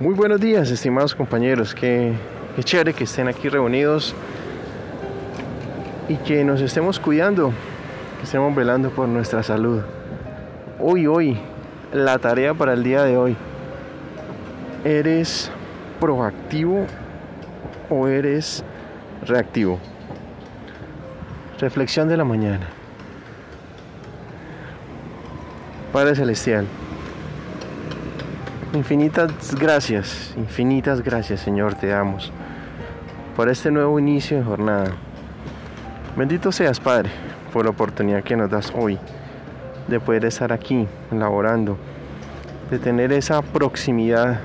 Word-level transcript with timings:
Muy 0.00 0.14
buenos 0.14 0.40
días, 0.40 0.70
estimados 0.70 1.14
compañeros. 1.14 1.74
Qué, 1.74 2.14
qué 2.56 2.64
chévere 2.64 2.94
que 2.94 3.04
estén 3.04 3.28
aquí 3.28 3.50
reunidos 3.50 4.14
y 6.08 6.16
que 6.16 6.42
nos 6.42 6.62
estemos 6.62 6.98
cuidando, 6.98 7.52
que 8.16 8.24
estemos 8.24 8.56
velando 8.56 8.88
por 8.88 9.06
nuestra 9.08 9.42
salud. 9.42 9.82
Hoy, 10.78 11.06
hoy, 11.06 11.38
la 11.92 12.18
tarea 12.18 12.54
para 12.54 12.72
el 12.72 12.82
día 12.82 13.02
de 13.02 13.18
hoy. 13.18 13.36
¿Eres 14.86 15.50
proactivo 16.00 16.86
o 17.90 18.08
eres 18.08 18.64
reactivo? 19.26 19.78
Reflexión 21.58 22.08
de 22.08 22.16
la 22.16 22.24
mañana. 22.24 22.70
Padre 25.92 26.14
Celestial. 26.14 26.64
Infinitas 28.72 29.56
gracias, 29.56 30.32
infinitas 30.36 31.02
gracias 31.02 31.40
Señor, 31.40 31.74
te 31.74 31.88
damos 31.88 32.30
por 33.34 33.48
este 33.48 33.68
nuevo 33.72 33.98
inicio 33.98 34.36
de 34.36 34.44
jornada. 34.44 34.92
Bendito 36.16 36.52
seas 36.52 36.78
Padre 36.78 37.10
por 37.52 37.64
la 37.64 37.72
oportunidad 37.72 38.22
que 38.22 38.36
nos 38.36 38.48
das 38.48 38.72
hoy 38.72 38.96
de 39.88 39.98
poder 39.98 40.24
estar 40.24 40.52
aquí 40.52 40.86
laborando, 41.10 41.78
de 42.70 42.78
tener 42.78 43.12
esa 43.12 43.42
proximidad 43.42 44.38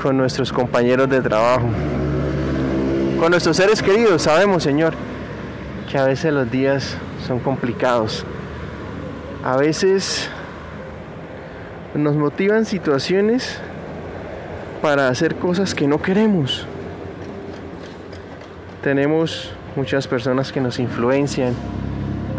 con 0.00 0.16
nuestros 0.16 0.50
compañeros 0.50 1.10
de 1.10 1.20
trabajo, 1.20 1.68
con 3.20 3.30
nuestros 3.30 3.58
seres 3.58 3.82
queridos. 3.82 4.22
Sabemos 4.22 4.62
Señor 4.62 4.94
que 5.90 5.98
a 5.98 6.04
veces 6.04 6.32
los 6.32 6.50
días 6.50 6.96
son 7.26 7.40
complicados, 7.40 8.24
a 9.44 9.58
veces 9.58 10.30
nos 11.98 12.16
motivan 12.16 12.64
situaciones 12.64 13.58
para 14.82 15.08
hacer 15.08 15.36
cosas 15.36 15.74
que 15.74 15.86
no 15.86 16.00
queremos. 16.00 16.66
Tenemos 18.82 19.52
muchas 19.74 20.06
personas 20.06 20.52
que 20.52 20.60
nos 20.60 20.78
influencian, 20.78 21.54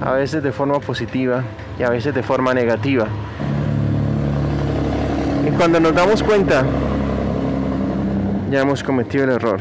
a 0.02 0.14
veces 0.14 0.44
de 0.44 0.52
forma 0.52 0.80
positiva 0.80 1.44
y 1.80 1.84
a 1.84 1.90
veces 1.90 2.14
de 2.14 2.24
forma 2.24 2.54
negativa. 2.54 3.08
Y 5.48 5.52
cuando 5.52 5.80
nos 5.80 5.94
damos 5.94 6.24
cuenta, 6.24 6.64
ya 8.52 8.62
hemos 8.62 8.84
cometido 8.84 9.24
el 9.24 9.32
error, 9.32 9.60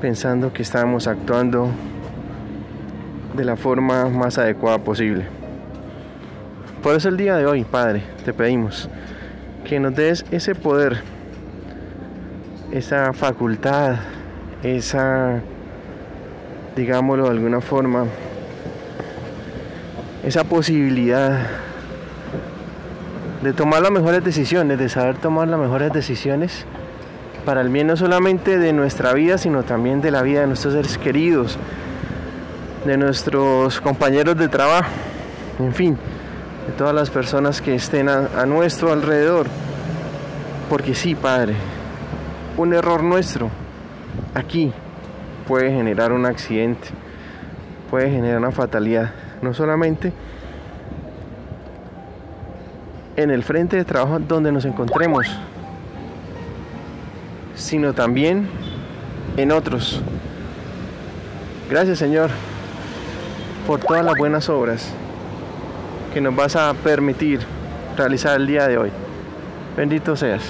pensando 0.00 0.52
que 0.52 0.62
estábamos 0.62 1.06
actuando 1.06 1.68
de 3.34 3.44
la 3.44 3.56
forma 3.56 4.08
más 4.08 4.38
adecuada 4.38 4.78
posible. 4.78 5.41
Por 6.82 6.96
eso 6.96 7.08
el 7.08 7.16
día 7.16 7.36
de 7.36 7.46
hoy, 7.46 7.62
Padre, 7.62 8.02
te 8.24 8.32
pedimos 8.32 8.88
que 9.64 9.78
nos 9.78 9.94
des 9.94 10.24
ese 10.32 10.56
poder, 10.56 11.00
esa 12.72 13.12
facultad, 13.12 13.98
esa, 14.64 15.40
digámoslo 16.74 17.26
de 17.26 17.30
alguna 17.30 17.60
forma, 17.60 18.06
esa 20.24 20.42
posibilidad 20.42 21.46
de 23.44 23.52
tomar 23.52 23.80
las 23.80 23.92
mejores 23.92 24.24
decisiones, 24.24 24.76
de 24.76 24.88
saber 24.88 25.18
tomar 25.18 25.46
las 25.46 25.60
mejores 25.60 25.92
decisiones 25.92 26.64
para 27.44 27.60
el 27.60 27.68
bien 27.68 27.86
no 27.86 27.96
solamente 27.96 28.58
de 28.58 28.72
nuestra 28.72 29.12
vida, 29.12 29.38
sino 29.38 29.62
también 29.62 30.00
de 30.00 30.10
la 30.10 30.22
vida 30.22 30.40
de 30.40 30.48
nuestros 30.48 30.74
seres 30.74 30.98
queridos, 30.98 31.58
de 32.84 32.96
nuestros 32.96 33.80
compañeros 33.80 34.36
de 34.36 34.48
trabajo, 34.48 34.90
en 35.60 35.72
fin 35.72 35.96
todas 36.82 36.96
las 36.96 37.10
personas 37.10 37.62
que 37.62 37.76
estén 37.76 38.08
a, 38.08 38.44
nuestro 38.44 38.90
alrededor. 38.90 39.46
Porque 40.68 40.96
sí, 40.96 41.14
Padre, 41.14 41.54
un 42.56 42.74
error 42.74 43.04
nuestro 43.04 43.50
aquí 44.34 44.72
puede 45.46 45.70
generar 45.70 46.10
un 46.10 46.26
accidente, 46.26 46.88
puede 47.88 48.10
generar 48.10 48.38
una 48.38 48.50
fatalidad, 48.50 49.12
no 49.42 49.54
solamente 49.54 50.12
en 53.14 53.30
el 53.30 53.44
frente 53.44 53.76
de 53.76 53.84
trabajo 53.84 54.18
donde 54.18 54.50
nos 54.50 54.64
encontremos, 54.64 55.24
sino 57.54 57.92
también 57.92 58.48
en 59.36 59.52
otros. 59.52 60.02
Gracias 61.70 62.00
Señor 62.00 62.30
por 63.68 63.78
todas 63.78 64.04
las 64.04 64.16
buenas 64.16 64.48
obras 64.48 64.92
que 66.12 66.20
nos 66.20 66.36
vas 66.36 66.56
a 66.56 66.74
permitir 66.74 67.40
realizar 67.96 68.36
el 68.40 68.46
día 68.46 68.68
de 68.68 68.78
hoy. 68.78 68.90
Bendito 69.76 70.14
seas, 70.14 70.42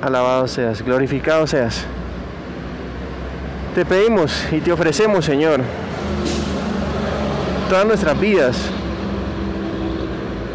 alabado 0.00 0.48
seas, 0.48 0.82
glorificado 0.82 1.46
seas. 1.46 1.84
Te 3.74 3.84
pedimos 3.84 4.46
y 4.50 4.60
te 4.60 4.72
ofrecemos, 4.72 5.24
Señor, 5.24 5.60
todas 7.68 7.86
nuestras 7.86 8.18
vidas. 8.18 8.70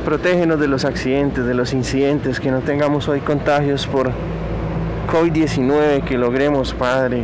Protégenos 0.03 0.59
de 0.59 0.67
los 0.67 0.83
accidentes, 0.83 1.45
de 1.45 1.53
los 1.53 1.71
incidentes, 1.73 2.39
que 2.39 2.51
no 2.51 2.59
tengamos 2.59 3.07
hoy 3.07 3.21
contagios 3.21 3.87
por 3.87 4.11
COVID-19, 5.11 6.03
que 6.03 6.17
logremos, 6.17 6.73
Padre, 6.73 7.23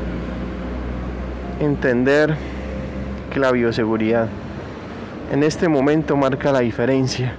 entender 1.60 2.36
que 3.34 3.40
la 3.40 3.52
bioseguridad 3.52 4.30
en 5.32 5.44
este 5.44 5.68
momento 5.68 6.18
marca 6.18 6.52
la 6.52 6.60
diferencia 6.60 7.34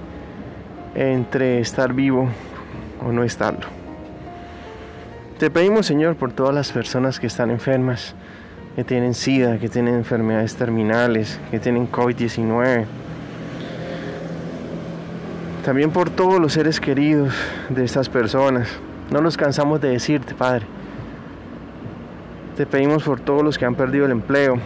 entre 0.95 1.59
estar 1.59 1.93
vivo 1.93 2.29
o 3.05 3.11
no 3.11 3.23
estarlo. 3.23 3.67
Te 5.37 5.49
pedimos, 5.49 5.87
Señor, 5.87 6.15
por 6.15 6.31
todas 6.31 6.53
las 6.53 6.71
personas 6.71 7.19
que 7.19 7.27
están 7.27 7.51
enfermas, 7.51 8.15
que 8.75 8.83
tienen 8.83 9.13
SIDA, 9.13 9.57
que 9.57 9.69
tienen 9.69 9.95
enfermedades 9.95 10.55
terminales, 10.55 11.39
que 11.49 11.59
tienen 11.59 11.91
COVID-19. 11.91 12.85
También 15.65 15.91
por 15.91 16.09
todos 16.09 16.39
los 16.39 16.53
seres 16.53 16.79
queridos 16.79 17.33
de 17.69 17.83
estas 17.83 18.07
personas. 18.07 18.67
No 19.11 19.21
nos 19.21 19.35
cansamos 19.35 19.81
de 19.81 19.89
decirte, 19.89 20.33
Padre. 20.33 20.65
Te 22.55 22.65
pedimos 22.65 23.03
por 23.03 23.19
todos 23.19 23.43
los 23.43 23.57
que 23.57 23.65
han 23.65 23.75
perdido 23.75 24.05
el 24.05 24.11
empleo, 24.11 24.59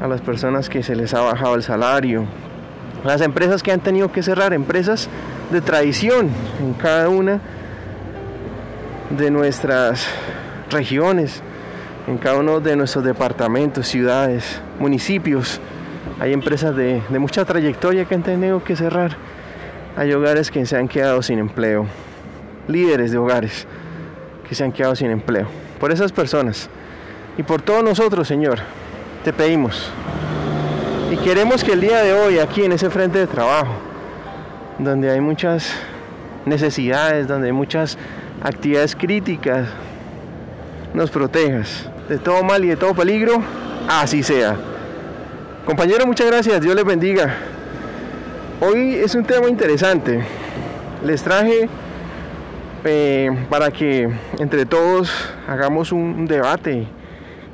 a 0.00 0.06
las 0.06 0.20
personas 0.20 0.68
que 0.68 0.82
se 0.82 0.94
les 0.94 1.14
ha 1.14 1.20
bajado 1.20 1.54
el 1.54 1.62
salario, 1.62 2.26
las 3.04 3.20
empresas 3.20 3.62
que 3.62 3.72
han 3.72 3.80
tenido 3.80 4.10
que 4.12 4.22
cerrar, 4.22 4.52
empresas 4.52 5.08
de 5.50 5.60
tradición 5.60 6.28
en 6.60 6.74
cada 6.74 7.08
una 7.08 7.40
de 9.10 9.30
nuestras 9.30 10.06
regiones, 10.70 11.42
en 12.06 12.18
cada 12.18 12.38
uno 12.38 12.60
de 12.60 12.76
nuestros 12.76 13.04
departamentos, 13.04 13.86
ciudades, 13.86 14.60
municipios. 14.78 15.60
Hay 16.18 16.32
empresas 16.32 16.74
de, 16.74 17.02
de 17.08 17.18
mucha 17.18 17.44
trayectoria 17.44 18.04
que 18.04 18.14
han 18.14 18.22
tenido 18.22 18.62
que 18.62 18.76
cerrar. 18.76 19.16
Hay 19.96 20.12
hogares 20.12 20.50
que 20.50 20.66
se 20.66 20.76
han 20.76 20.88
quedado 20.88 21.22
sin 21.22 21.38
empleo. 21.38 21.86
Líderes 22.68 23.12
de 23.12 23.18
hogares 23.18 23.66
que 24.48 24.54
se 24.54 24.64
han 24.64 24.72
quedado 24.72 24.96
sin 24.96 25.10
empleo. 25.10 25.46
Por 25.78 25.92
esas 25.92 26.12
personas 26.12 26.68
y 27.38 27.42
por 27.42 27.62
todos 27.62 27.84
nosotros, 27.84 28.26
Señor, 28.26 28.60
te 29.26 29.32
pedimos. 29.32 29.90
Y 31.10 31.16
queremos 31.16 31.64
que 31.64 31.72
el 31.72 31.80
día 31.80 32.00
de 32.00 32.14
hoy, 32.14 32.38
aquí 32.38 32.62
en 32.62 32.70
ese 32.70 32.90
frente 32.90 33.18
de 33.18 33.26
trabajo, 33.26 33.72
donde 34.78 35.10
hay 35.10 35.20
muchas 35.20 35.68
necesidades, 36.44 37.26
donde 37.26 37.48
hay 37.48 37.52
muchas 37.52 37.98
actividades 38.40 38.94
críticas, 38.94 39.66
nos 40.94 41.10
protejas 41.10 41.90
de 42.08 42.18
todo 42.18 42.44
mal 42.44 42.64
y 42.64 42.68
de 42.68 42.76
todo 42.76 42.94
peligro, 42.94 43.42
así 43.88 44.22
sea. 44.22 44.54
Compañero, 45.64 46.06
muchas 46.06 46.28
gracias, 46.28 46.60
Dios 46.60 46.76
les 46.76 46.84
bendiga. 46.84 47.34
Hoy 48.60 48.94
es 48.94 49.16
un 49.16 49.24
tema 49.24 49.48
interesante. 49.48 50.20
Les 51.04 51.20
traje 51.20 51.68
eh, 52.84 53.46
para 53.50 53.72
que 53.72 54.08
entre 54.38 54.66
todos 54.66 55.10
hagamos 55.48 55.90
un 55.90 56.26
debate, 56.26 56.86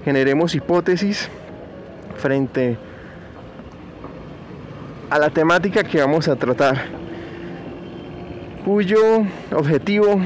generemos 0.04 0.54
hipótesis 0.54 1.30
frente 2.16 2.76
a 5.10 5.18
la 5.18 5.30
temática 5.30 5.84
que 5.84 6.00
vamos 6.00 6.28
a 6.28 6.36
tratar, 6.36 6.86
cuyo 8.64 9.24
objetivo 9.54 10.20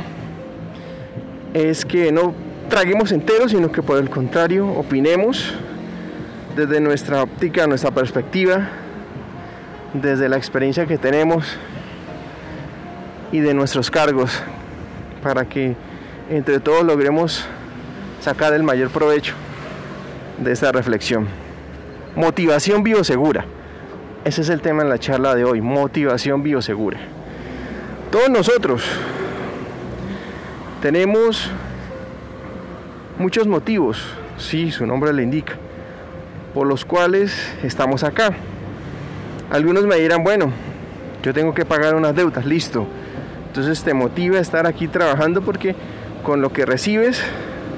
es 1.55 1.85
que 1.85 2.13
no 2.13 2.35
traguemos 2.69 3.13
enteros, 3.13 3.51
sino 3.51 3.73
que 3.73 3.83
por 3.83 3.99
el 3.99 4.11
contrario 4.11 4.69
opinemos 4.69 5.55
desde 6.55 6.81
nuestra 6.81 7.23
óptica, 7.23 7.67
nuestra 7.67 7.91
perspectiva, 7.91 8.69
desde 9.93 10.29
la 10.29 10.37
experiencia 10.37 10.87
que 10.87 10.99
tenemos 10.99 11.57
y 13.33 13.41
de 13.41 13.55
nuestros 13.55 13.91
cargos, 13.91 14.43
para 15.23 15.45
que 15.47 15.75
entre 16.31 16.61
todos 16.61 16.85
logremos 16.85 17.45
sacar 18.21 18.53
el 18.53 18.63
mayor 18.63 18.91
provecho 18.91 19.35
de 20.39 20.53
esta 20.53 20.73
reflexión. 20.73 21.46
Motivación 22.17 22.83
biosegura. 22.83 23.45
Ese 24.25 24.41
es 24.41 24.49
el 24.49 24.63
tema 24.63 24.83
en 24.83 24.89
la 24.89 24.99
charla 24.99 25.35
de 25.35 25.45
hoy, 25.45 25.61
motivación 25.61 26.43
biosegura. 26.43 26.99
Todos 28.11 28.31
nosotros 28.31 28.83
tenemos 30.81 31.51
muchos 33.19 33.47
motivos, 33.47 34.03
sí, 34.39 34.71
su 34.71 34.87
nombre 34.87 35.13
le 35.13 35.25
indica, 35.25 35.57
por 36.55 36.67
los 36.67 36.87
cuales 36.87 37.55
estamos 37.63 38.03
acá. 38.03 38.31
Algunos 39.51 39.85
me 39.85 39.97
dirán, 39.97 40.25
bueno, 40.25 40.51
yo 41.23 41.35
tengo 41.35 41.53
que 41.53 41.67
pagar 41.67 41.95
unas 41.95 42.17
deudas, 42.17 42.47
listo. 42.47 42.87
Entonces 43.49 43.83
te 43.83 43.93
motiva 43.93 44.39
a 44.39 44.41
estar 44.41 44.67
aquí 44.67 44.89
trabajando 44.89 45.43
porque 45.43 45.75
con 46.23 46.41
lo 46.41 46.51
que 46.51 46.65
recibes, 46.65 47.23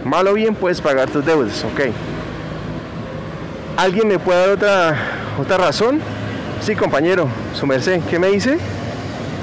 mal 0.05 0.29
o 0.29 0.35
bien, 0.35 0.55
puedes 0.55 0.81
pagar 0.81 1.11
tus 1.11 1.27
deudas, 1.27 1.65
ok. 1.65 2.18
¿Alguien 3.79 4.09
me 4.09 4.19
puede 4.19 4.41
dar 4.41 4.51
otra, 4.51 4.97
otra 5.39 5.57
razón? 5.57 6.01
Sí, 6.61 6.75
compañero, 6.75 7.29
su 7.55 7.65
merced, 7.65 8.01
¿qué 8.11 8.19
me 8.19 8.27
dice? 8.27 8.59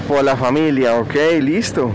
Por 0.10 0.26
la 0.26 0.36
familia, 0.36 0.98
ok, 0.98 1.16
listo. 1.40 1.90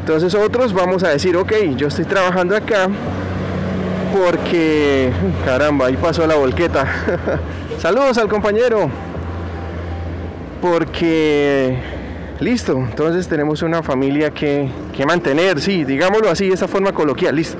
Entonces 0.00 0.34
otros 0.34 0.72
vamos 0.72 1.04
a 1.04 1.10
decir, 1.10 1.36
ok, 1.36 1.52
yo 1.76 1.86
estoy 1.86 2.04
trabajando 2.04 2.56
acá 2.56 2.88
porque, 4.12 5.12
caramba, 5.44 5.86
ahí 5.86 5.96
pasó 5.96 6.26
la 6.26 6.34
volqueta. 6.34 6.84
Saludos 7.78 8.18
al 8.18 8.28
compañero. 8.28 8.90
Porque, 10.60 11.78
listo, 12.40 12.76
entonces 12.76 13.28
tenemos 13.28 13.62
una 13.62 13.84
familia 13.84 14.32
que, 14.32 14.68
que 14.92 15.06
mantener, 15.06 15.60
sí, 15.60 15.84
digámoslo 15.84 16.28
así, 16.28 16.48
de 16.48 16.54
esa 16.54 16.66
forma 16.66 16.90
coloquial, 16.90 17.36
listo. 17.36 17.56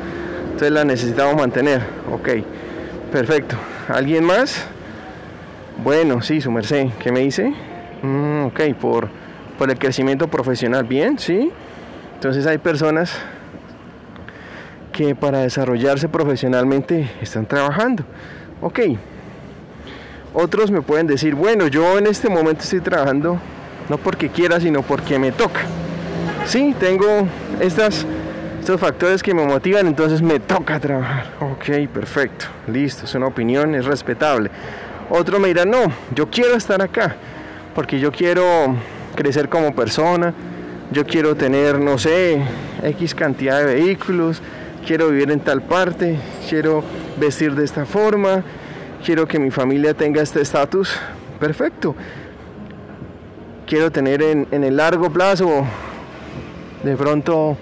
Entonces 0.47 0.73
la 0.73 0.85
necesitamos 0.85 1.37
mantener, 1.37 1.83
ok, 2.11 2.29
perfecto. 3.13 3.55
¿Alguien 3.93 4.25
más? 4.25 4.65
Bueno, 5.85 6.23
sí, 6.23 6.41
su 6.41 6.51
merced, 6.51 6.87
¿qué 6.99 7.13
me 7.13 7.21
dice? 7.21 7.53
Mm, 8.03 8.47
ok, 8.47 8.61
por, 8.81 9.09
por 9.59 9.71
el 9.71 9.79
crecimiento 9.79 10.29
profesional, 10.29 10.85
bien, 10.85 11.19
sí. 11.19 11.53
Entonces 12.15 12.47
hay 12.47 12.57
personas 12.57 13.13
que 14.93 15.15
para 15.15 15.41
desarrollarse 15.41 16.09
profesionalmente 16.09 17.11
están 17.21 17.45
trabajando. 17.45 18.05
Ok. 18.63 18.81
Otros 20.33 20.71
me 20.71 20.81
pueden 20.81 21.07
decir, 21.07 21.35
bueno, 21.35 21.67
yo 21.67 21.99
en 21.99 22.07
este 22.07 22.31
momento 22.31 22.63
estoy 22.63 22.81
trabajando 22.81 23.39
no 23.91 23.99
porque 23.99 24.31
quiera, 24.31 24.59
sino 24.59 24.81
porque 24.81 25.19
me 25.19 25.33
toca. 25.33 25.61
Sí, 26.47 26.75
tengo 26.81 27.29
estas, 27.61 28.07
estos 28.63 28.81
factores 28.81 29.25
que 29.25 29.35
me 29.35 29.45
motivan, 29.45 29.89
entonces 29.89 30.23
me 30.23 30.39
toca 30.39 30.79
trabajar. 30.79 31.33
Ok, 31.41 31.89
perfecto, 31.93 32.47
listo, 32.69 33.07
es 33.07 33.15
una 33.17 33.27
opinión, 33.27 33.75
es 33.75 33.85
respetable. 33.85 34.53
Otro 35.11 35.41
me 35.41 35.49
dirá, 35.49 35.65
no, 35.65 35.93
yo 36.15 36.31
quiero 36.31 36.55
estar 36.55 36.81
acá, 36.81 37.17
porque 37.75 37.99
yo 37.99 38.13
quiero 38.13 38.45
crecer 39.17 39.49
como 39.49 39.75
persona, 39.75 40.33
yo 40.93 41.05
quiero 41.05 41.35
tener, 41.35 41.81
no 41.81 41.99
sé, 41.99 42.41
X 42.85 43.17
cantidad 43.17 43.59
de 43.59 43.65
vehículos, 43.65 44.41
quiero 44.87 45.09
vivir 45.09 45.33
en 45.33 45.41
tal 45.41 45.63
parte, 45.63 46.17
quiero 46.49 46.85
vestir 47.17 47.57
de 47.57 47.65
esta 47.65 47.85
forma, 47.85 48.45
quiero 49.05 49.27
que 49.27 49.41
mi 49.41 49.51
familia 49.51 49.93
tenga 49.93 50.23
este 50.23 50.41
estatus, 50.41 50.97
perfecto. 51.41 51.97
Quiero 53.67 53.91
tener 53.91 54.23
en, 54.23 54.47
en, 54.53 54.63
el 54.63 54.77
largo 54.77 55.11
plazo 55.11 55.67
de 56.85 56.97
pronto 56.97 57.57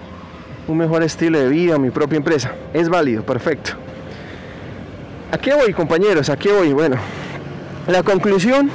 un 0.71 0.77
mejor 0.77 1.03
estilo 1.03 1.37
de 1.37 1.49
vida, 1.49 1.77
mi 1.77 1.89
propia 1.89 2.17
empresa. 2.17 2.53
Es 2.73 2.89
válido, 2.89 3.23
perfecto. 3.23 3.73
¿A 5.31 5.37
qué 5.37 5.53
voy, 5.53 5.73
compañeros? 5.73 6.29
¿A 6.29 6.37
qué 6.37 6.51
voy? 6.51 6.73
Bueno, 6.73 6.95
la 7.87 8.01
conclusión 8.03 8.69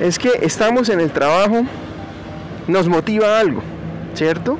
es 0.00 0.18
que 0.18 0.30
estamos 0.42 0.88
en 0.88 1.00
el 1.00 1.10
trabajo 1.10 1.62
nos 2.66 2.88
motiva 2.88 3.38
algo, 3.38 3.62
¿cierto? 4.14 4.58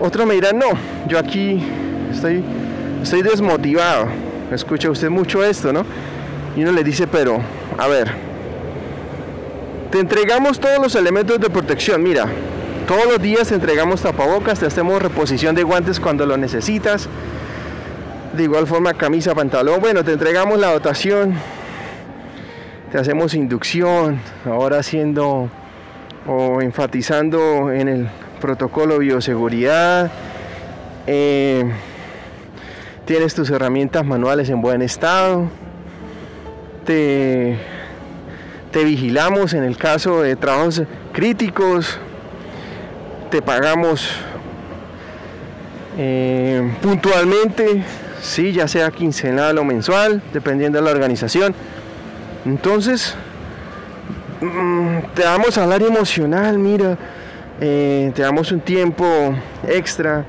Otro 0.00 0.26
me 0.26 0.34
dirá, 0.34 0.52
no, 0.52 0.66
yo 1.08 1.18
aquí 1.18 1.62
estoy, 2.10 2.42
estoy 3.02 3.22
desmotivado. 3.22 4.06
Escucha 4.52 4.90
usted 4.90 5.10
mucho 5.10 5.42
esto, 5.42 5.72
¿no? 5.72 5.84
Y 6.56 6.62
uno 6.62 6.72
le 6.72 6.84
dice, 6.84 7.06
pero, 7.06 7.40
a 7.76 7.88
ver, 7.88 8.12
te 9.90 9.98
entregamos 9.98 10.60
todos 10.60 10.78
los 10.78 10.94
elementos 10.94 11.40
de 11.40 11.50
protección, 11.50 12.02
mira, 12.02 12.26
todos 12.86 13.06
los 13.06 13.20
días 13.20 13.48
te 13.48 13.54
entregamos 13.54 14.02
tapabocas, 14.02 14.60
te 14.60 14.66
hacemos 14.66 15.00
reposición 15.00 15.54
de 15.54 15.62
guantes 15.62 16.00
cuando 16.00 16.26
lo 16.26 16.36
necesitas. 16.36 17.08
De 18.34 18.42
igual 18.42 18.66
forma, 18.66 18.94
camisa, 18.94 19.34
pantalón. 19.34 19.80
Bueno, 19.80 20.04
te 20.04 20.12
entregamos 20.12 20.58
la 20.58 20.72
dotación. 20.72 21.34
Te 22.92 22.98
hacemos 22.98 23.34
inducción. 23.34 24.20
Ahora 24.44 24.80
haciendo 24.80 25.48
o 26.26 26.60
enfatizando 26.60 27.72
en 27.72 27.88
el 27.88 28.08
protocolo 28.40 28.98
bioseguridad. 28.98 30.10
Eh, 31.06 31.64
tienes 33.04 33.34
tus 33.34 33.50
herramientas 33.50 34.04
manuales 34.04 34.50
en 34.50 34.60
buen 34.60 34.82
estado. 34.82 35.48
Te, 36.84 37.56
te 38.72 38.84
vigilamos 38.84 39.54
en 39.54 39.64
el 39.64 39.76
caso 39.76 40.20
de 40.22 40.36
trabajos 40.36 40.82
críticos. 41.12 41.98
Te 43.34 43.42
pagamos 43.42 44.08
eh, 45.98 46.72
puntualmente, 46.80 47.82
sí, 48.22 48.52
ya 48.52 48.68
sea 48.68 48.92
quincenal 48.92 49.58
o 49.58 49.64
mensual, 49.64 50.22
dependiendo 50.32 50.78
de 50.78 50.84
la 50.84 50.92
organización. 50.92 51.52
Entonces, 52.46 53.16
Mm, 54.44 55.14
te 55.14 55.22
damos 55.22 55.54
salario 55.54 55.86
emocional, 55.86 56.58
mira, 56.58 56.98
eh, 57.62 58.12
te 58.14 58.20
damos 58.20 58.52
un 58.52 58.60
tiempo 58.60 59.06
extra 59.66 60.26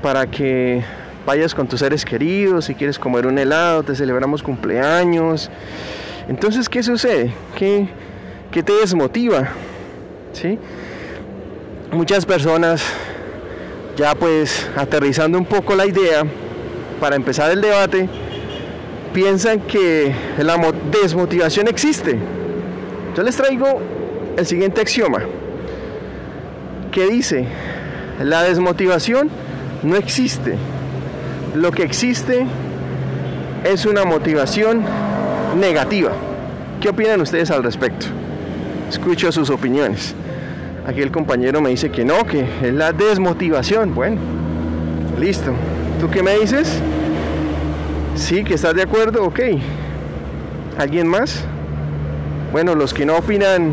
para 0.00 0.26
que 0.26 0.84
vayas 1.26 1.52
con 1.52 1.66
tus 1.66 1.80
seres 1.80 2.04
queridos, 2.04 2.66
si 2.66 2.76
quieres 2.76 2.96
comer 2.96 3.26
un 3.26 3.36
helado, 3.36 3.82
te 3.82 3.96
celebramos 3.96 4.40
cumpleaños. 4.40 5.50
Entonces, 6.28 6.68
¿qué 6.68 6.84
sucede? 6.84 7.32
¿Qué, 7.56 7.88
qué 8.52 8.62
te 8.62 8.72
desmotiva? 8.74 9.48
¿Sí? 10.32 10.56
Muchas 11.94 12.26
personas, 12.26 12.82
ya 13.96 14.14
pues 14.14 14.68
aterrizando 14.76 15.38
un 15.38 15.46
poco 15.46 15.74
la 15.74 15.86
idea, 15.86 16.24
para 17.00 17.16
empezar 17.16 17.50
el 17.50 17.60
debate, 17.60 18.08
piensan 19.12 19.60
que 19.60 20.14
la 20.38 20.58
desmotivación 20.90 21.68
existe 21.68 22.18
yo 23.14 23.22
les 23.22 23.36
traigo 23.36 23.80
el 24.36 24.44
siguiente 24.44 24.80
axioma 24.80 25.22
que 26.90 27.06
dice, 27.06 27.46
la 28.20 28.42
desmotivación 28.42 29.28
no 29.82 29.96
existe. 29.96 30.56
Lo 31.54 31.70
que 31.70 31.82
existe 31.82 32.46
es 33.64 33.86
una 33.86 34.04
motivación 34.04 34.82
negativa. 35.58 36.12
¿Qué 36.80 36.88
opinan 36.88 37.20
ustedes 37.20 37.50
al 37.50 37.62
respecto? 37.62 38.06
Escucho 38.88 39.30
sus 39.32 39.50
opiniones. 39.50 40.14
Aquí 40.86 41.00
el 41.00 41.10
compañero 41.10 41.60
me 41.60 41.70
dice 41.70 41.90
que 41.90 42.04
no, 42.04 42.26
que 42.26 42.46
es 42.62 42.74
la 42.74 42.92
desmotivación. 42.92 43.94
Bueno, 43.94 44.18
listo. 45.18 45.52
¿Tú 46.00 46.10
qué 46.10 46.22
me 46.22 46.38
dices? 46.38 46.78
Sí, 48.16 48.44
que 48.44 48.54
estás 48.54 48.74
de 48.74 48.82
acuerdo, 48.82 49.24
ok. 49.24 49.40
¿Alguien 50.78 51.08
más? 51.08 51.44
Bueno, 52.52 52.74
los 52.74 52.92
que 52.92 53.06
no 53.06 53.16
opinan, 53.16 53.72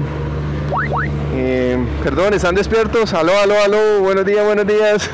eh, 1.36 1.78
perdón, 2.04 2.34
¿están 2.34 2.56
despiertos? 2.56 3.14
Aló, 3.14 3.38
aló, 3.38 3.56
aló, 3.64 4.02
buenos 4.02 4.26
días, 4.26 4.46
buenos 4.46 4.66
días. 4.66 5.10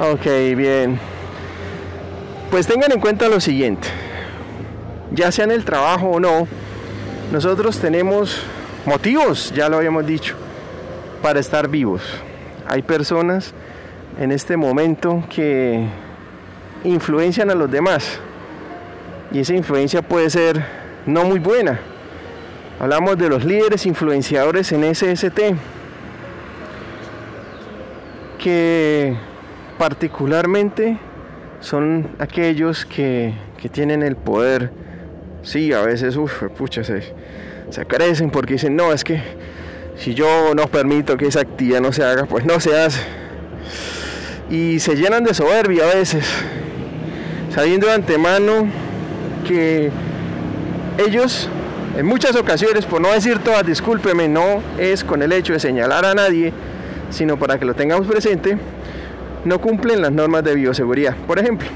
Ok, 0.00 0.24
bien. 0.56 0.98
Pues 2.50 2.66
tengan 2.66 2.90
en 2.92 3.00
cuenta 3.00 3.28
lo 3.28 3.40
siguiente, 3.40 3.88
ya 5.12 5.30
sea 5.32 5.44
en 5.44 5.50
el 5.50 5.64
trabajo 5.64 6.08
o 6.08 6.20
no, 6.20 6.46
nosotros 7.32 7.78
tenemos 7.78 8.42
motivos, 8.86 9.52
ya 9.54 9.68
lo 9.68 9.76
habíamos 9.76 10.06
dicho, 10.06 10.36
para 11.24 11.40
estar 11.40 11.68
vivos. 11.68 12.02
Hay 12.68 12.82
personas 12.82 13.54
en 14.20 14.30
este 14.30 14.58
momento 14.58 15.24
que 15.34 15.86
influencian 16.84 17.48
a 17.48 17.54
los 17.54 17.70
demás 17.70 18.20
y 19.32 19.38
esa 19.38 19.54
influencia 19.54 20.02
puede 20.02 20.28
ser 20.28 20.62
no 21.06 21.24
muy 21.24 21.38
buena 21.38 21.80
Hablamos 22.78 23.16
de 23.16 23.30
los 23.30 23.44
líderes 23.44 23.86
influenciadores 23.86 24.70
en 24.72 24.94
SST, 24.94 25.40
que 28.38 29.16
particularmente 29.78 30.98
son 31.60 32.08
aquellos 32.18 32.84
que, 32.84 33.32
tienen 33.72 34.02
el 34.02 34.16
poder. 34.16 34.70
Sí, 35.42 35.72
a 35.72 35.80
veces, 35.80 36.16
uff, 36.16 36.42
pucha, 36.58 36.84
se, 36.84 37.14
se 37.70 37.86
crecen 37.86 38.30
porque 38.30 38.54
dicen, 38.54 38.76
no, 38.76 38.92
es 38.92 39.02
que 39.02 39.22
si 39.96 40.14
yo 40.14 40.54
no 40.54 40.66
permito 40.68 41.16
que 41.16 41.26
esa 41.26 41.40
actividad 41.40 41.80
no 41.80 41.92
se 41.92 42.04
haga, 42.04 42.26
pues 42.26 42.44
no 42.44 42.60
se 42.60 42.78
hace. 42.78 43.00
Y 44.50 44.78
se 44.80 44.96
llenan 44.96 45.24
de 45.24 45.34
soberbia 45.34 45.84
a 45.84 45.94
veces, 45.94 46.26
sabiendo 47.54 47.86
de 47.86 47.94
antemano 47.94 48.66
que 49.46 49.90
ellos 50.98 51.48
en 51.96 52.06
muchas 52.06 52.34
ocasiones, 52.34 52.86
por 52.86 53.00
no 53.00 53.12
decir 53.12 53.38
todas, 53.38 53.64
discúlpeme, 53.64 54.26
no 54.26 54.62
es 54.78 55.04
con 55.04 55.22
el 55.22 55.30
hecho 55.30 55.52
de 55.52 55.60
señalar 55.60 56.04
a 56.04 56.12
nadie, 56.12 56.52
sino 57.10 57.38
para 57.38 57.56
que 57.56 57.64
lo 57.64 57.74
tengamos 57.74 58.08
presente, 58.08 58.58
no 59.44 59.60
cumplen 59.60 60.02
las 60.02 60.10
normas 60.10 60.42
de 60.42 60.56
bioseguridad. 60.56 61.14
Por 61.26 61.38
ejemplo, 61.38 61.68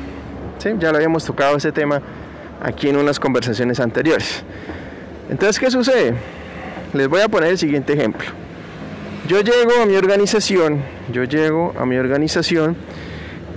¿sí? 0.58 0.70
ya 0.80 0.90
lo 0.90 0.96
habíamos 0.96 1.24
tocado 1.24 1.56
ese 1.56 1.70
tema 1.70 2.02
aquí 2.60 2.88
en 2.88 2.96
unas 2.96 3.20
conversaciones 3.20 3.78
anteriores. 3.78 4.42
Entonces, 5.30 5.60
¿qué 5.60 5.70
sucede? 5.70 6.14
Les 6.94 7.06
voy 7.08 7.20
a 7.20 7.28
poner 7.28 7.50
el 7.50 7.58
siguiente 7.58 7.92
ejemplo. 7.92 8.26
Yo 9.26 9.40
llego 9.42 9.82
a 9.82 9.86
mi 9.86 9.94
organización, 9.96 10.82
yo 11.12 11.24
llego 11.24 11.74
a 11.78 11.84
mi 11.84 11.98
organización 11.98 12.76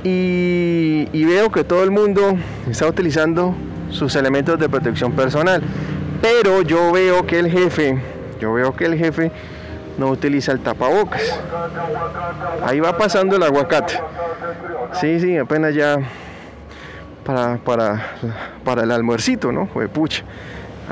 y, 0.03 1.05
veo 1.13 1.50
que 1.50 1.63
todo 1.63 1.83
el 1.83 1.91
mundo 1.91 2.38
está 2.69 2.88
utilizando 2.88 3.55
sus 3.89 4.15
elementos 4.15 4.59
de 4.59 4.67
protección 4.67 5.13
personal. 5.13 5.61
Pero 6.21 6.61
yo 6.61 6.91
veo 6.91 7.25
que 7.25 7.39
el 7.39 7.50
jefe, 7.50 7.97
yo 8.39 8.53
veo 8.53 8.75
que 8.75 8.85
el 8.85 8.97
jefe 8.97 9.31
no 9.97 10.09
utiliza 10.09 10.51
el 10.51 10.59
tapabocas. 10.59 11.39
Ahí 12.65 12.81
va 12.81 12.97
pasando 12.97 13.38
el 13.38 13.43
aguacate. 13.43 13.93
Sí, 15.00 15.21
sí, 15.21 15.38
apenas 15.38 15.73
ya 15.73 15.97
para, 17.23 17.57
para, 17.57 18.07
para 18.65 18.83
el 18.83 18.91
almuercito, 18.91 19.53
¿no? 19.53 19.67
Fue 19.67 19.88
pucha. 19.88 20.23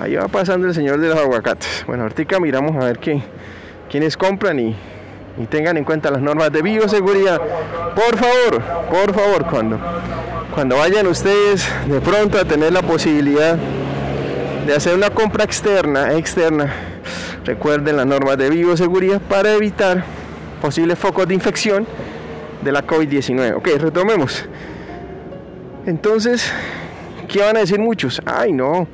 Ahí 0.02 0.16
va 0.16 0.30
pasando 0.30 0.66
el 0.66 0.74
señor 0.74 1.02
de 1.02 1.10
los 1.10 1.18
aguacates. 1.18 1.84
Bueno, 1.86 2.04
ahorita 2.04 2.40
miramos 2.40 2.74
a 2.78 2.86
ver 2.86 3.00
qué, 3.00 3.22
quiénes 3.92 4.16
compran 4.16 4.58
y, 4.58 4.74
y 5.38 5.46
tengan 5.48 5.76
en 5.76 5.84
cuenta 5.84 6.10
las 6.10 6.22
normas 6.22 6.54
de 6.54 6.62
bioseguridad. 6.62 7.42
Por 7.96 8.18
favor, 8.18 8.62
por 8.90 9.14
favor, 9.14 9.46
cuando, 9.50 9.78
cuando 10.56 10.78
vayan 10.78 11.06
ustedes 11.06 11.70
de 11.86 12.00
pronto 12.00 12.40
a 12.40 12.46
tener 12.46 12.72
la 12.72 12.82
posibilidad 12.82 13.58
de 14.66 14.74
hacer 14.74 14.96
una 14.96 15.10
compra 15.10 15.44
externa, 15.44 16.14
externa, 16.14 16.72
recuerden 17.44 17.98
las 17.98 18.06
normas 18.06 18.38
de 18.38 18.50
bioseguridad 18.50 19.20
para 19.20 19.52
evitar 19.52 20.06
posibles 20.62 20.98
focos 20.98 21.28
de 21.28 21.34
infección 21.34 21.86
de 22.62 22.72
la 22.72 22.88
COVID-19. 22.88 23.58
Ok, 23.58 23.68
retomemos. 23.80 24.46
Entonces, 25.86 26.50
¿qué 27.28 27.42
van 27.42 27.58
a 27.58 27.60
decir 27.60 27.80
muchos? 27.80 28.22
Ay, 28.26 28.54
no, 28.54 28.88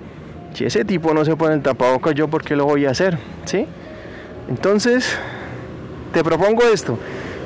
si 0.56 0.64
ese 0.64 0.86
tipo 0.86 1.14
no 1.14 1.26
se 1.26 1.36
pone 1.36 1.54
el 1.54 1.62
tapabocas, 1.62 2.16
yo 2.16 2.30
por 2.30 2.42
qué 2.42 2.56
lo 2.56 2.64
voy 2.64 2.86
a 2.86 2.92
hacer, 2.92 3.18
¿sí? 3.44 3.68
Entonces, 4.48 5.18
te 6.14 6.24
propongo 6.24 6.64
esto. 6.64 6.98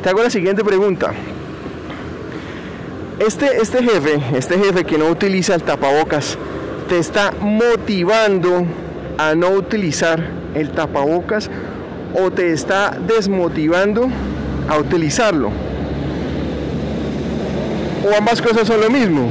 Te 0.04 0.10
hago 0.10 0.22
la 0.22 0.30
siguiente 0.30 0.64
pregunta. 0.64 1.12
Este, 3.18 3.58
este 3.58 3.84
jefe, 3.84 4.22
este 4.36 4.60
jefe 4.60 4.86
que 4.86 5.00
no 5.00 5.08
utiliza 5.08 5.56
el 5.56 5.64
tapabocas, 5.64 6.38
te 6.88 7.00
está 7.00 7.32
motivando 7.42 8.66
a 9.18 9.34
no 9.34 9.50
utilizar 9.50 10.24
el 10.54 10.70
tapabocas 10.70 11.50
o 12.14 12.30
te 12.30 12.54
está 12.54 12.96
desmotivando 13.08 14.08
a 14.70 14.78
utilizarlo. 14.78 15.50
O 18.06 18.16
ambas 18.16 18.40
cosas 18.40 18.68
son 18.68 18.82
lo 18.82 18.90
mismo. 18.92 19.30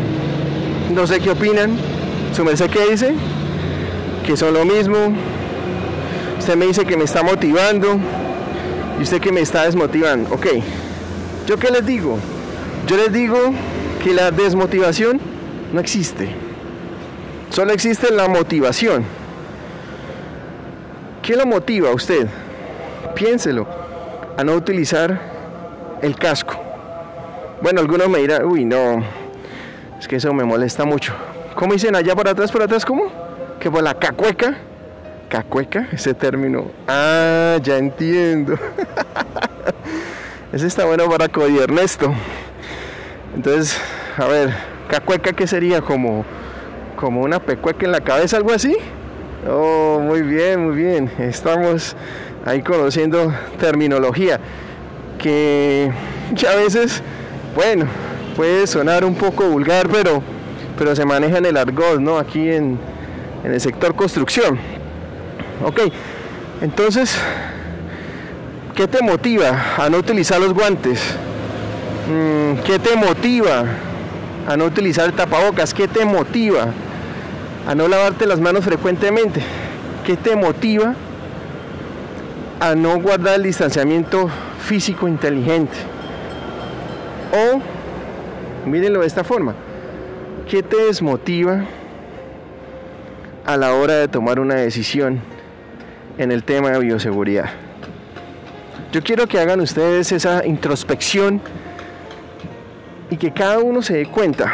No 0.93 1.07
sé 1.07 1.21
qué 1.21 1.31
opinan. 1.31 1.77
¿Su 2.35 2.45
merced 2.45 2.69
qué 2.71 2.91
dice? 2.91 3.15
Que 4.29 4.37
son 4.37 4.53
lo 4.53 4.67
mismo. 4.67 5.15
Usted 6.39 6.55
me 6.55 6.67
dice 6.67 6.85
que 6.85 6.99
me 6.99 7.05
está 7.05 7.23
motivando 7.23 7.99
y 8.99 9.03
usted 9.03 9.23
que 9.23 9.33
me 9.33 9.41
está 9.41 9.65
desmotivando. 9.65 10.35
Ok. 10.35 10.49
¿Yo 11.47 11.57
qué 11.57 11.71
les 11.71 11.87
digo? 11.87 12.19
Yo 12.87 12.99
les 12.99 13.11
digo 13.11 13.39
que 14.05 14.13
la 14.13 14.31
desmotivación 14.31 15.19
no 15.73 15.81
existe. 15.81 16.29
Solo 17.49 17.73
existe 17.73 18.13
la 18.13 18.29
motivación. 18.29 19.03
¿Qué 21.23 21.35
lo 21.35 21.47
motiva 21.47 21.89
a 21.89 21.95
usted? 21.95 22.29
Piénselo, 23.15 23.67
a 24.37 24.45
no 24.45 24.53
utilizar 24.53 25.99
el 26.03 26.17
casco. 26.17 26.55
Bueno, 27.63 27.81
algunos 27.81 28.11
me 28.11 28.19
dirán, 28.19 28.45
uy, 28.45 28.67
no, 28.67 29.03
es 29.99 30.07
que 30.07 30.17
eso 30.17 30.35
me 30.35 30.45
molesta 30.45 30.85
mucho. 30.85 31.15
¿Cómo 31.55 31.73
dicen 31.73 31.97
allá 31.97 32.15
por 32.15 32.29
atrás, 32.29 32.53
por 32.53 32.61
atrás, 32.61 32.85
cómo? 32.85 33.28
Que 33.61 33.71
por 33.71 33.83
la 33.83 33.95
cacueca. 33.95 34.57
¿Cacueca? 35.29 35.89
Ese 35.93 36.15
término. 36.15 36.67
Ah, 36.87 37.59
ya 37.63 37.77
entiendo. 37.77 38.59
Ese 40.53 40.67
está 40.67 40.85
bueno 40.87 41.09
para 41.11 41.29
Cody 41.29 41.59
Ernesto. 41.59 42.13
Entonces, 43.35 43.79
a 44.17 44.27
ver, 44.27 44.55
cacueca, 44.89 45.33
¿qué 45.33 45.47
sería? 45.47 45.83
Como, 45.83 46.25
como 46.97 47.21
una 47.23 47.41
pecueca 47.41 47.85
en 47.85 47.93
la 47.93 48.01
cabeza, 48.01 48.39
algo 48.39 48.53
así. 48.53 48.77
Oh, 49.47 50.01
muy 50.01 50.23
bien, 50.23 50.67
muy 50.67 50.77
bien. 50.77 51.11
Estamos 51.19 51.95
ahí 52.47 52.63
conociendo 52.63 53.33
terminología 53.61 54.41
que, 55.19 55.93
a 56.51 56.57
veces, 56.57 57.03
bueno, 57.55 57.87
puede 58.37 58.67
sonar 58.67 59.05
un 59.05 59.15
poco 59.15 59.49
vulgar, 59.49 59.89
pero, 59.89 60.23
pero 60.79 60.97
se 60.97 61.05
maneja 61.05 61.39
en 61.39 61.47
el 61.47 61.57
argot, 61.57 62.01
¿no? 62.01 62.19
Aquí 62.19 62.51
en, 62.51 62.79
en 63.45 63.53
el 63.53 63.61
sector 63.61 63.95
construcción. 63.95 64.59
Ok, 65.65 65.81
entonces, 66.61 67.17
¿qué 68.75 68.87
te 68.87 69.03
motiva 69.03 69.77
a 69.77 69.89
no 69.89 69.99
utilizar 69.99 70.41
los 70.41 70.55
guantes? 70.55 71.01
Mm, 72.09 72.61
¿Qué 72.65 72.79
te 72.79 72.97
motiva 72.97 73.65
a 74.47 74.57
no 74.57 74.65
utilizar 74.65 75.13
tapabocas? 75.13 75.75
¿Qué 75.75 75.89
te 75.89 76.05
motiva 76.05 76.69
a 77.67 77.75
no 77.75 77.89
lavarte 77.89 78.27
las 78.27 78.41
manos 78.41 78.65
frecuentemente? 78.65 79.43
¿Qué 80.07 80.17
te 80.17 80.37
motiva 80.37 80.95
a 82.61 82.75
no 82.75 82.99
guardar 82.99 83.35
el 83.35 83.43
distanciamiento 83.43 84.31
físico 84.65 85.07
inteligente? 85.07 85.77
O, 87.33 87.61
mírenlo 88.69 89.01
de 89.01 89.07
esta 89.07 89.23
forma, 89.23 89.55
¿qué 90.49 90.63
te 90.63 90.77
desmotiva 90.87 91.65
a 93.49 93.57
la 93.57 93.73
hora 93.73 93.95
de 93.95 94.09
tomar 94.09 94.39
una 94.41 94.57
decisión 94.57 95.21
en 96.19 96.33
el 96.33 96.45
tema 96.45 96.69
de 96.69 96.81
bioseguridad? 96.81 97.49
Yo 98.93 99.03
quiero 99.03 99.27
que 99.27 99.39
hagan 99.39 99.63
ustedes 99.63 100.13
esa 100.13 100.45
introspección 100.45 101.41
y 103.09 103.17
que 103.17 103.33
cada 103.33 103.59
uno 103.61 103.81
se 103.81 103.95
dé 103.97 104.05
cuenta 104.05 104.53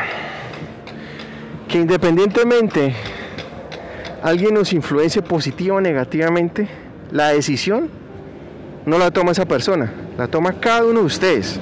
que 1.67 1.79
independientemente 1.79 2.95
alguien 4.23 4.55
nos 4.55 4.73
influencie 4.73 5.23
positiva 5.23 5.75
o 5.75 5.81
negativamente, 5.81 6.69
la 7.11 7.31
decisión 7.31 7.91
no 8.87 8.97
la 8.97 9.11
toma 9.11 9.33
esa 9.33 9.45
persona, 9.45 9.93
la 10.17 10.29
toma 10.29 10.53
cada 10.61 10.85
uno 10.85 11.01
de 11.01 11.07
ustedes. 11.07 11.59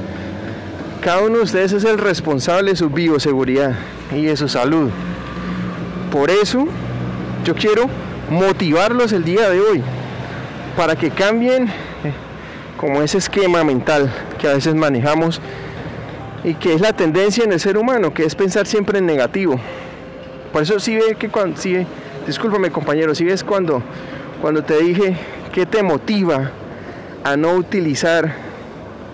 Cada 1.01 1.23
uno 1.23 1.39
de 1.39 1.45
ustedes 1.45 1.73
es 1.73 1.85
el 1.85 1.97
responsable 1.97 2.73
de 2.73 2.77
su 2.77 2.91
bioseguridad 2.91 3.75
y 4.15 4.27
de 4.27 4.37
su 4.37 4.49
salud. 4.49 4.91
Por 6.11 6.31
eso 6.31 6.69
yo 7.45 7.55
quiero 7.55 7.87
motivarlos 8.31 9.13
el 9.13 9.25
día 9.25 9.51
de 9.51 9.61
hoy 9.61 9.83
para 10.77 10.95
que 10.97 11.11
cambien 11.11 11.65
eh, 11.65 12.13
como 12.77 13.03
ese 13.03 13.19
esquema 13.19 13.65
mental 13.65 14.11
que 14.39 14.49
a 14.49 14.55
veces 14.55 14.75
manejamos 14.75 15.41
y 16.45 16.55
que 16.55 16.75
es 16.75 16.81
la 16.81 16.93
tendencia 16.93 17.45
en 17.45 17.53
el 17.53 17.61
ser 17.61 17.77
humano, 17.77 18.15
que 18.15 18.25
es 18.25 18.35
pensar 18.35 18.67
siempre 18.67 18.99
en 18.99 19.07
negativo. 19.07 19.59
Por 20.53 20.63
eso 20.63 20.79
si 20.79 20.97
ve 20.97 21.17
que 21.19 21.29
cuando, 21.29 21.61
discúlpame 22.27 22.71
compañero, 22.71 23.15
si 23.15 23.25
ves 23.25 23.43
cuando, 23.43 23.83
cuando 24.41 24.63
te 24.63 24.79
dije 24.79 25.17
que 25.53 25.67
te 25.67 25.83
motiva 25.83 26.51
a 27.25 27.37
no 27.37 27.55
utilizar, 27.55 28.35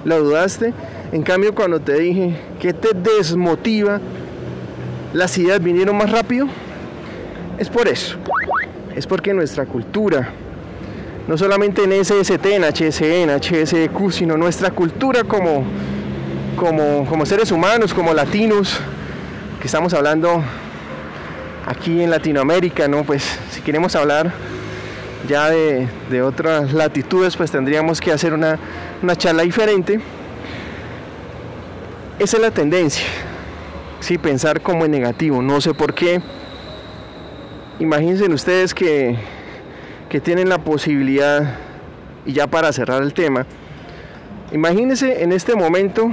lo 0.05 0.23
dudaste, 0.23 0.73
en 1.13 1.23
cambio 1.23 1.55
cuando 1.55 1.81
te 1.81 1.95
dije 1.95 2.37
que 2.61 2.73
te 2.73 2.95
desmotiva, 2.95 4.01
las 5.13 5.37
ideas 5.39 5.63
vinieron 5.63 5.97
más 5.97 6.11
rápido, 6.11 6.47
es 7.59 7.69
por 7.69 7.89
eso, 7.89 8.17
es 8.95 9.07
porque 9.07 9.35
nuestra 9.35 9.67
cultura, 9.67 10.31
no 11.27 11.37
solamente 11.37 11.85
en 11.85 12.05
SST, 12.05 12.47
en 12.47 12.65
HSN, 12.65 13.31
HSQ, 13.31 14.11
sino 14.11 14.37
nuestra 14.37 14.71
cultura 14.71 15.25
como 15.25 15.65
como, 16.59 17.25
seres 17.25 17.53
humanos, 17.53 17.95
como 17.95 18.13
latinos, 18.13 18.79
que 19.61 19.67
estamos 19.67 19.95
hablando 19.95 20.43
aquí 21.67 22.03
en 22.03 22.11
Latinoamérica, 22.11 22.89
¿no? 22.89 23.05
Pues 23.05 23.39
si 23.51 23.61
queremos 23.61 23.95
hablar 23.95 24.33
ya 25.29 25.51
de, 25.51 26.23
otras 26.23 26.73
latitudes, 26.73 27.37
pues 27.37 27.51
tendríamos 27.51 28.01
que 28.01 28.13
hacer 28.13 28.35
una, 28.35 28.59
una, 29.03 29.17
charla 29.17 29.45
diferente. 29.45 30.01
Esa 32.19 32.37
es 32.37 32.43
la 32.43 32.51
tendencia, 32.51 33.07
sí, 34.01 34.19
pensar 34.19 34.61
como 34.61 34.85
en 34.85 34.91
negativo, 34.91 35.41
no 35.41 35.61
sé 35.61 35.75
por 35.75 35.95
qué. 35.95 36.21
Imagínense 37.81 38.25
ustedes 38.25 38.75
que, 38.75 39.17
que 40.09 40.21
tienen 40.21 40.49
la 40.49 40.59
posibilidad, 40.59 41.55
y 42.27 42.33
ya 42.33 42.49
para 42.49 42.73
cerrar 42.73 43.05
el 43.05 43.15
tema, 43.15 43.47
imagínense 44.51 45.23
en 45.23 45.31
este 45.31 45.55
momento 45.55 46.11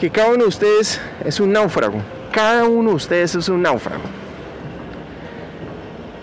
que 0.00 0.10
cada 0.10 0.30
uno 0.30 0.42
de 0.42 0.48
ustedes 0.48 1.00
es 1.24 1.38
un 1.38 1.52
náufrago. 1.52 2.00
Cada 2.32 2.64
uno 2.64 2.90
de 2.90 2.96
ustedes 2.96 3.36
es 3.36 3.48
un 3.48 3.62
náufrago. 3.62 4.02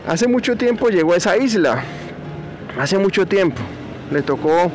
Hace 0.06 0.28
mucho 0.28 0.58
tiempo 0.58 0.90
llegó 0.90 1.14
a 1.14 1.18
esa 1.18 1.38
isla. 1.38 1.82
Hace 2.78 2.98
mucho 2.98 3.26
tiempo 3.26 3.62
le 4.12 4.22
tocó 4.22 4.70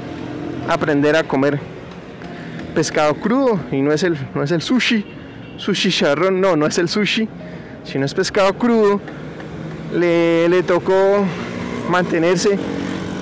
aprender 0.68 1.16
a 1.16 1.22
comer 1.22 1.60
pescado 2.74 3.14
crudo 3.14 3.60
y 3.70 3.82
no 3.82 3.92
es 3.92 4.04
el, 4.04 4.16
no 4.34 4.42
es 4.42 4.52
el 4.52 4.62
sushi, 4.62 5.04
sushi 5.58 5.90
charrón, 5.90 6.40
no, 6.40 6.56
no 6.56 6.66
es 6.66 6.78
el 6.78 6.88
sushi, 6.88 7.28
sino 7.84 8.06
es 8.06 8.14
pescado 8.14 8.54
crudo. 8.54 9.02
Le, 9.92 10.62
tocó 10.62 11.24
mantenerse 11.88 12.58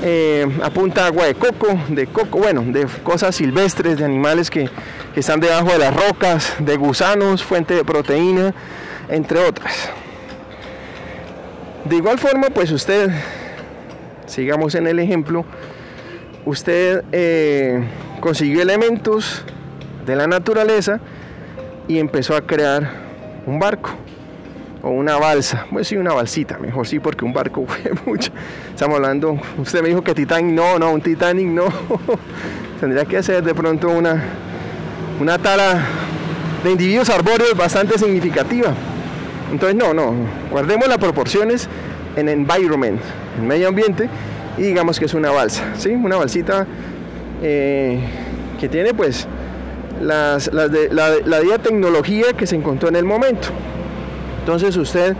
eh, 0.02 0.46
a 0.62 0.70
punta 0.70 1.06
agua 1.06 1.25
de 1.26 1.34
coco, 1.34 1.66
de 1.88 2.06
coco, 2.06 2.38
bueno, 2.38 2.62
de 2.66 2.87
cosas 3.02 3.34
silvestres, 3.37 3.98
de 3.98 4.04
animales 4.04 4.50
que, 4.50 4.68
que 5.14 5.20
están 5.20 5.40
debajo 5.40 5.70
de 5.72 5.78
las 5.78 5.94
rocas, 5.94 6.54
de 6.58 6.76
gusanos, 6.76 7.42
fuente 7.42 7.75
de 7.75 7.84
proteína, 7.84 8.54
entre 9.08 9.40
otras. 9.40 9.90
De 11.84 11.96
igual 11.96 12.18
forma, 12.18 12.50
pues 12.50 12.70
usted, 12.70 13.10
sigamos 14.26 14.75
en 14.75 14.87
el 14.87 14.98
ejemplo, 14.98 15.44
usted 16.44 17.02
eh, 17.12 17.82
consiguió 18.20 18.62
elementos 18.62 19.42
de 20.04 20.16
la 20.16 20.26
naturaleza 20.26 21.00
y 21.87 21.98
empezó 21.98 22.37
a 22.37 22.42
crear 22.42 22.90
un 23.46 23.58
barco 23.58 23.90
o 24.82 24.90
una 24.90 25.16
balsa, 25.16 25.66
pues 25.70 25.88
sí, 25.88 25.97
una 25.97 26.12
balsita, 26.12 26.58
mejor 26.58 26.87
sí, 26.87 27.00
porque 27.00 27.25
un 27.25 27.32
barco 27.32 27.64
fue 27.66 27.92
mucho. 28.06 28.30
Estamos 28.70 28.97
hablando, 28.97 29.38
usted 29.58 29.82
me 29.82 29.88
dijo 29.88 30.02
que 30.02 30.14
Titanic, 30.14 30.54
no, 30.54 30.78
no, 30.78 30.92
un 30.92 31.00
Titanic 31.00 31.47
no. 31.47 31.64
Tendría 32.80 33.04
que 33.04 33.23
ser 33.23 33.42
de 33.42 33.54
pronto 33.54 33.88
una, 33.88 34.23
una 35.20 35.38
tala 35.38 35.85
de 36.62 36.70
individuos 36.70 37.11
arbóreos 37.11 37.56
bastante 37.56 37.99
significativa. 37.99 38.73
Entonces, 39.50 39.76
no, 39.76 39.94
no, 39.94 40.14
guardemos 40.50 40.88
las 40.88 40.99
proporciones 40.99 41.68
en 42.16 42.28
environment, 42.28 43.00
en 43.38 43.47
medio 43.47 43.68
ambiente, 43.68 44.08
y 44.56 44.62
digamos 44.62 44.99
que 44.99 45.06
es 45.06 45.14
una 45.14 45.30
balsa, 45.30 45.64
¿sí? 45.76 45.90
Una 45.90 46.16
balsita 46.16 46.66
eh, 47.42 48.00
que 48.61 48.68
tiene 48.68 48.92
pues 48.92 49.26
las, 50.00 50.50
de, 50.50 50.88
la, 50.92 51.11
la 51.25 51.58
tecnología 51.58 52.32
que 52.37 52.47
se 52.47 52.56
encontró 52.56 52.88
en 52.88 52.97
el 52.97 53.04
momento. 53.04 53.49
Entonces 54.48 54.78
usted 54.78 55.14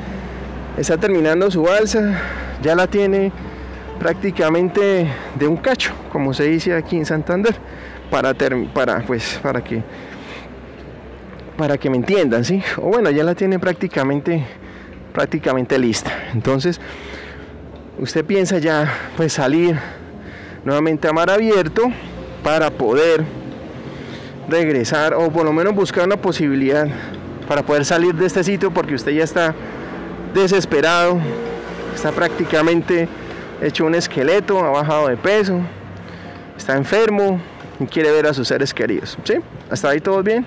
está 0.79 0.97
terminando 0.97 1.51
su 1.51 1.61
balsa, 1.61 2.19
ya 2.63 2.75
la 2.75 2.87
tiene 2.87 3.31
prácticamente 3.99 5.07
de 5.39 5.47
un 5.47 5.59
cacho, 5.59 5.93
como 6.11 6.33
se 6.33 6.45
dice 6.45 6.73
aquí 6.73 6.97
en 6.97 7.05
Santander, 7.05 7.55
para, 8.11 8.33
pues, 9.07 9.39
para, 9.43 9.63
que, 9.63 9.83
para 11.59 11.77
que 11.77 11.91
me 11.91 11.99
entiendan, 11.99 12.43
¿sí? 12.43 12.63
O 12.79 12.89
bueno, 12.89 13.11
ya 13.11 13.23
la 13.23 13.35
tiene 13.35 13.59
prácticamente, 13.59 14.47
prácticamente 15.13 15.79
lista. 15.79 16.11
Entonces, 16.33 16.81
usted 17.99 18.25
piensa 18.25 18.57
ya 18.57 18.91
pues 19.19 19.35
salir 19.35 19.77
nuevamente 20.65 21.07
a 21.07 21.13
mar 21.13 21.29
abierto 21.29 21.83
para 22.43 22.71
poder 22.71 23.27
regresar 24.49 25.13
o 25.13 25.31
por 25.31 25.45
lo 25.45 25.53
menos 25.53 25.75
buscar 25.75 26.07
una 26.07 26.17
posibilidad 26.17 26.89
para 27.49 27.63
poder 27.63 27.85
salir 27.85 28.15
de 28.15 28.27
este 28.27 28.45
sitio 28.45 28.71
porque 28.71 28.95
usted 28.95 29.13
ya 29.13 29.25
está 29.25 29.55
desesperado, 30.35 31.19
está 31.95 32.13
prácticamente 32.13 33.09
hecho 33.63 33.87
un 33.87 33.95
esqueleto, 33.95 34.63
ha 34.63 34.69
bajado 34.69 35.09
de 35.09 35.17
peso, 35.17 35.59
está 36.57 36.77
enfermo 36.77 37.41
y 37.81 37.87
quiere 37.87 38.13
ver 38.13 38.27
a 38.27 38.35
sus 38.35 38.47
seres 38.47 38.75
queridos. 38.75 39.17
¿Sí? 39.25 39.35
¿Hasta 39.71 39.89
ahí 39.89 40.01
todo 40.01 40.23
bien? 40.23 40.47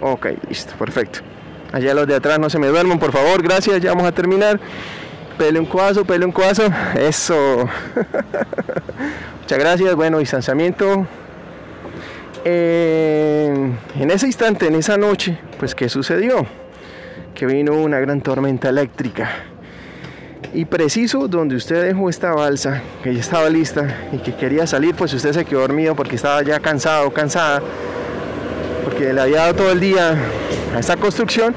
Ok, 0.00 0.26
listo, 0.48 0.74
perfecto. 0.78 1.20
Allá 1.72 1.92
los 1.94 2.06
de 2.06 2.14
atrás 2.14 2.38
no 2.38 2.48
se 2.48 2.58
me 2.58 2.68
duerman, 2.68 2.98
por 2.98 3.12
favor, 3.12 3.42
gracias, 3.42 3.80
ya 3.80 3.90
vamos 3.90 4.06
a 4.06 4.12
terminar. 4.12 4.58
Pele 5.36 5.60
un 5.60 5.66
cuazo, 5.66 6.04
pele 6.04 6.24
un 6.24 6.32
cuazo, 6.32 6.64
eso. 6.98 7.34
Muchas 9.42 9.58
gracias, 9.58 9.94
bueno, 9.94 10.18
distanciamiento, 10.18 11.06
en 12.48 14.10
ese 14.10 14.26
instante, 14.26 14.66
en 14.66 14.76
esa 14.76 14.96
noche, 14.96 15.38
pues 15.58 15.74
¿qué 15.74 15.88
sucedió? 15.88 16.46
Que 17.34 17.46
vino 17.46 17.72
una 17.72 17.98
gran 17.98 18.20
tormenta 18.20 18.68
eléctrica. 18.68 19.28
Y 20.54 20.64
preciso 20.64 21.26
donde 21.28 21.56
usted 21.56 21.82
dejó 21.82 22.08
esta 22.08 22.32
balsa, 22.32 22.82
que 23.02 23.12
ya 23.12 23.20
estaba 23.20 23.48
lista 23.48 24.08
y 24.12 24.18
que 24.18 24.34
quería 24.34 24.66
salir, 24.66 24.94
pues 24.94 25.12
usted 25.12 25.32
se 25.32 25.44
quedó 25.44 25.60
dormido 25.60 25.94
porque 25.96 26.16
estaba 26.16 26.42
ya 26.42 26.60
cansado, 26.60 27.10
cansada, 27.12 27.60
porque 28.84 29.12
le 29.12 29.20
había 29.20 29.38
dado 29.38 29.54
todo 29.54 29.72
el 29.72 29.80
día 29.80 30.16
a 30.74 30.78
esta 30.78 30.96
construcción. 30.96 31.54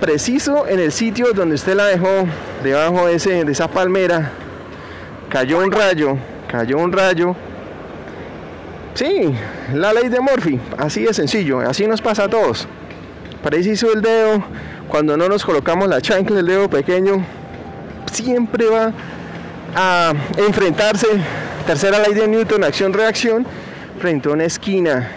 Preciso 0.00 0.66
en 0.66 0.80
el 0.80 0.92
sitio 0.92 1.32
donde 1.34 1.54
usted 1.56 1.74
la 1.74 1.86
dejó, 1.86 2.26
debajo 2.64 3.06
de, 3.06 3.14
esa 3.14 3.68
palmera, 3.68 4.32
cayó 5.28 5.58
un 5.58 5.70
rayo, 5.70 6.16
cayó 6.48 6.78
un 6.78 6.92
rayo 6.92 7.36
Sí, 8.96 9.30
la 9.74 9.92
ley 9.92 10.08
de 10.08 10.20
Murphy, 10.20 10.58
así 10.78 11.02
de 11.02 11.12
sencillo, 11.12 11.60
así 11.60 11.86
nos 11.86 12.00
pasa 12.00 12.24
a 12.24 12.28
todos. 12.28 12.66
Preciso 13.42 13.92
el 13.92 14.00
dedo, 14.00 14.42
cuando 14.88 15.18
no 15.18 15.28
nos 15.28 15.44
colocamos 15.44 15.86
la 15.86 16.00
chancla, 16.00 16.40
el 16.40 16.46
dedo 16.46 16.70
pequeño, 16.70 17.22
siempre 18.10 18.64
va 18.70 18.94
a 19.74 20.14
enfrentarse, 20.38 21.08
tercera 21.66 21.98
ley 21.98 22.14
de 22.14 22.26
Newton, 22.26 22.64
acción-reacción, 22.64 23.46
frente 23.98 24.30
a 24.30 24.32
una 24.32 24.44
esquina 24.44 25.10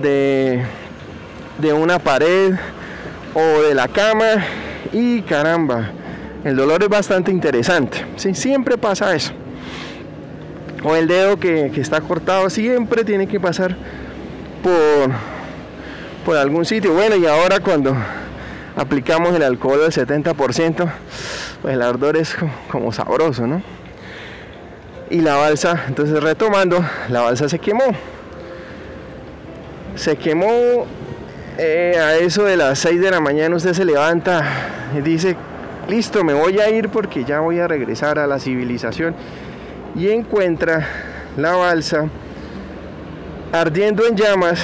de, 0.00 0.64
de 1.58 1.72
una 1.72 1.98
pared 1.98 2.54
o 3.34 3.62
de 3.62 3.74
la 3.74 3.88
cama 3.88 4.44
y 4.92 5.22
caramba, 5.22 5.90
el 6.44 6.54
dolor 6.54 6.80
es 6.84 6.88
bastante 6.88 7.32
interesante, 7.32 8.06
¿sí? 8.14 8.36
siempre 8.36 8.78
pasa 8.78 9.16
eso 9.16 9.32
o 10.84 10.94
el 10.94 11.08
dedo 11.08 11.38
que, 11.38 11.72
está 11.76 12.00
cortado 12.02 12.50
siempre 12.50 13.04
tiene 13.04 13.26
que 13.26 13.40
pasar 13.40 13.74
por, 14.62 15.10
por 16.24 16.36
algún 16.36 16.64
sitio. 16.64 16.92
Bueno, 16.92 17.16
y 17.16 17.26
ahora 17.26 17.58
cuando 17.60 17.96
aplicamos 18.76 19.34
el 19.34 19.42
alcohol 19.42 19.80
del 19.80 19.92
70%, 19.92 20.92
pues 21.62 21.74
el 21.74 21.82
ardor 21.82 22.16
es 22.16 22.36
como 22.70 22.92
sabroso, 22.92 23.46
¿no? 23.46 23.62
Y 25.10 25.20
la 25.20 25.36
balsa, 25.36 25.84
entonces 25.88 26.22
retomando, 26.22 26.84
la 27.08 27.22
balsa 27.22 27.48
se 27.48 27.58
quemó. 27.58 27.84
Se 29.96 30.16
quemó 30.16 30.86
eh, 31.56 31.96
a 31.98 32.16
eso 32.16 32.44
de 32.44 32.56
las 32.56 32.78
6 32.80 33.00
de 33.00 33.10
la 33.10 33.20
mañana, 33.20 33.54
usted 33.56 33.72
se 33.72 33.84
levanta 33.84 34.44
y 34.96 35.00
dice, 35.00 35.36
listo, 35.88 36.24
me 36.24 36.34
voy 36.34 36.58
a 36.58 36.68
ir 36.68 36.88
porque 36.88 37.24
ya 37.24 37.40
voy 37.40 37.60
a 37.60 37.68
regresar 37.68 38.18
a 38.18 38.26
la 38.26 38.38
civilización 38.38 39.14
y 39.94 40.08
encuentra 40.08 40.86
la 41.36 41.52
balsa 41.56 42.08
ardiendo 43.52 44.06
en 44.06 44.16
llamas. 44.16 44.60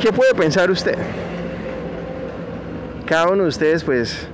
¿Qué 0.00 0.12
puede 0.12 0.34
pensar 0.34 0.70
usted? 0.70 0.96
Cada 3.06 3.28
uno 3.28 3.44
de 3.44 3.48
ustedes 3.48 3.84
pues 3.84 4.26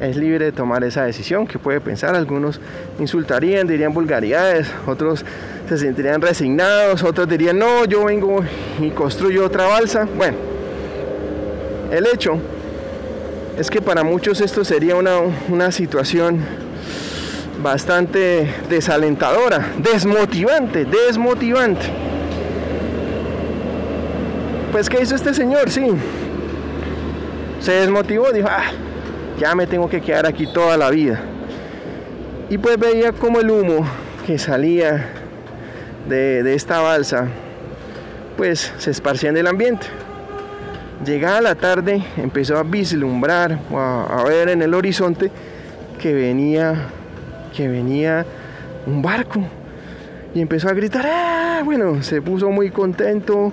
es 0.00 0.16
libre 0.16 0.46
de 0.46 0.52
tomar 0.52 0.84
esa 0.84 1.04
decisión. 1.04 1.46
¿Qué 1.46 1.58
puede 1.58 1.80
pensar? 1.80 2.14
Algunos 2.14 2.60
insultarían, 2.98 3.66
dirían 3.66 3.94
vulgaridades, 3.94 4.70
otros 4.86 5.24
se 5.68 5.78
sentirían 5.78 6.20
resignados, 6.20 7.02
otros 7.02 7.28
dirían, 7.28 7.58
no, 7.58 7.84
yo 7.84 8.04
vengo 8.04 8.40
y 8.80 8.90
construyo 8.90 9.46
otra 9.46 9.66
balsa. 9.66 10.06
Bueno, 10.16 10.36
el 11.90 12.06
hecho 12.06 12.38
es 13.60 13.70
que 13.70 13.82
para 13.82 14.02
muchos 14.02 14.40
esto 14.40 14.64
sería 14.64 14.96
una, 14.96 15.70
situación 15.70 16.40
bastante 17.62 18.48
desalentadora, 18.70 19.72
desmotivante, 19.76 20.86
desmotivante. 20.86 21.84
Pues 24.72 24.88
¿qué 24.88 25.02
hizo 25.02 25.14
este 25.14 25.34
señor? 25.34 25.68
Sí, 25.68 25.88
se 27.60 27.72
desmotivó, 27.72 28.32
dijo, 28.32 28.48
ah, 28.50 28.70
ya 29.38 29.54
me 29.54 29.66
tengo 29.66 29.90
que 29.90 30.00
quedar 30.00 30.24
aquí 30.24 30.46
toda 30.46 30.78
la 30.78 30.88
vida. 30.88 31.20
Y 32.48 32.56
pues 32.56 32.78
veía 32.78 33.12
como 33.12 33.40
el 33.40 33.50
humo 33.50 33.86
que 34.26 34.38
salía 34.38 35.10
de, 36.08 36.42
de 36.42 36.54
esta 36.54 36.80
balsa, 36.80 37.26
pues 38.38 38.72
se 38.78 38.90
esparcía 38.90 39.28
en 39.28 39.36
el 39.36 39.46
ambiente. 39.46 39.86
Llegada 41.04 41.40
la 41.40 41.54
tarde 41.54 42.02
empezó 42.18 42.58
a 42.58 42.62
vislumbrar 42.62 43.58
a, 43.72 44.22
ver 44.28 44.50
en 44.50 44.60
el 44.60 44.74
horizonte 44.74 45.30
que 45.98 46.12
venía, 46.12 46.74
que 47.56 47.68
venía 47.68 48.26
un 48.86 49.00
barco 49.00 49.40
y 50.34 50.42
empezó 50.42 50.68
a 50.68 50.74
gritar, 50.74 51.06
¡Ah! 51.06 51.62
bueno, 51.64 52.02
se 52.02 52.20
puso 52.20 52.50
muy 52.50 52.70
contento, 52.70 53.50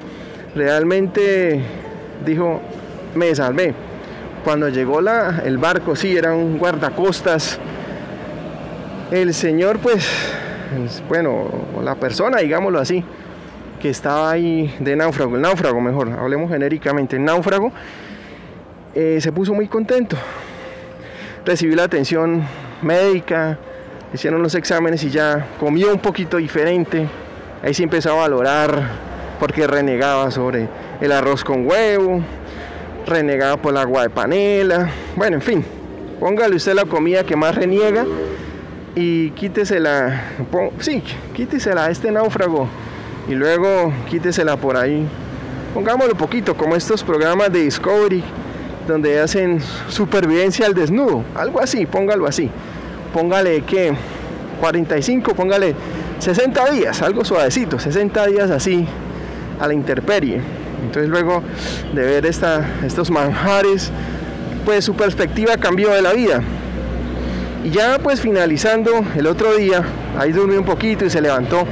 realmente 0.56 1.62
dijo, 2.26 2.60
me 3.16 3.34
salvé. 3.34 3.74
Cuando 4.44 4.68
llegó 4.68 5.00
la, 5.00 5.42
el 5.46 5.58
barco, 5.58 5.96
sí, 5.96 6.18
era 6.18 6.34
un 6.34 6.58
guardacostas, 6.58 7.60
el 9.10 9.34
señor 9.34 9.80
pues, 9.80 10.06
bueno, 11.08 11.48
la 11.82 11.96
persona, 11.96 12.40
digámoslo 12.40 12.80
así, 12.80 13.06
que 13.80 13.90
estaba 13.90 14.32
ahí 14.32 14.76
de 14.80 14.96
náufrago, 14.96 15.36
el 15.36 15.42
náufrago 15.42 15.80
mejor, 15.82 16.10
hablemos 16.12 16.52
genéricamente, 16.52 17.16
el 17.16 17.24
náufrago, 17.24 17.72
eh, 18.96 19.20
se 19.22 19.32
puso 19.32 19.54
muy 19.54 19.68
contento. 19.68 20.18
Recibió 21.46 21.76
la 21.76 21.84
atención 21.84 22.44
médica, 22.82 23.58
hicieron 24.14 24.42
los 24.42 24.56
exámenes 24.56 25.04
y 25.04 25.10
ya 25.10 25.48
comió 25.60 25.94
un 25.94 26.00
poquito 26.00 26.38
diferente, 26.38 27.08
Ahí 27.64 27.74
sí 27.74 27.82
empezó 27.82 28.12
a 28.12 28.16
valorar 28.16 28.84
porque 29.40 29.66
renegaba 29.66 30.30
sobre 30.30 30.68
el 31.02 31.12
arroz 31.12 31.44
con 31.44 31.66
huevo, 31.66 32.22
renegaba 33.06 33.58
por 33.58 33.74
el 33.74 33.78
agua 33.78 34.04
de 34.04 34.10
panela, 34.12 34.90
bueno, 35.16 35.38
en 35.38 35.42
fin, 35.42 35.66
póngale 36.20 36.56
usted 36.56 36.74
la 36.76 36.86
comida 36.86 37.24
que 37.24 37.36
más 37.36 37.56
reniega 37.56 38.06
y 38.94 39.32
quítesela, 39.32 40.24
sí, 40.80 41.04
quítesela 41.36 41.86
a 41.86 41.90
este 41.90 42.12
náufrago 42.12 42.68
y 43.28 43.36
luego 43.36 43.94
quítesela 44.10 44.58
por 44.58 44.78
ahí. 44.78 45.06
Pongámoslo 45.74 46.16
poquito, 46.16 46.56
como 46.56 46.76
estos 46.76 47.04
programas 47.04 47.52
de 47.52 47.64
Discovery 47.64 48.24
donde 48.88 49.20
hacen 49.20 49.60
supervivencia 49.90 50.66
al 50.66 50.74
desnudo, 50.74 51.24
algo 51.36 51.62
así, 51.62 51.86
póngalo 51.86 52.26
así. 52.26 52.50
Póngale 53.14 53.62
que 53.62 53.94
45, 54.60 55.36
póngale 55.36 55.76
60 56.20 56.72
días, 56.72 57.02
algo 57.02 57.24
suavecito, 57.26 57.80
60 57.80 58.28
días 58.28 58.50
así 58.50 58.88
a 59.60 59.68
la 59.68 59.74
intemperie. 59.74 60.42
Entonces 60.84 61.10
luego 61.10 61.44
de 61.94 62.02
ver 62.02 62.26
esta, 62.26 62.66
estos 62.86 63.12
manjares, 63.12 63.92
pues 64.66 64.86
su 64.86 64.96
perspectiva 64.96 65.58
cambió 65.58 65.92
de 65.92 66.02
la 66.02 66.14
vida. 66.14 66.42
Y 67.64 67.72
ya 67.72 68.00
pues 68.00 68.22
finalizando 68.22 68.92
el 69.16 69.28
otro 69.28 69.56
día, 69.56 69.84
ahí 70.18 70.32
durmió 70.32 70.60
un 70.60 70.66
poquito 70.66 71.06
y 71.06 71.10
se 71.10 71.22
levantó, 71.22 71.66